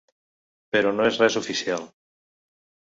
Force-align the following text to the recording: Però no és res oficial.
Però 0.77 0.95
no 0.95 1.07
és 1.11 1.21
res 1.25 1.39
oficial. 1.43 1.89